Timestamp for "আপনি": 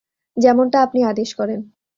0.85-0.99